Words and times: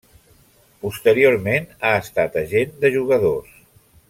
Posteriorment, 0.85 1.69
ha 1.85 1.93
estat 2.01 2.41
agent 2.45 2.75
de 2.87 2.93
jugadors. 2.97 3.57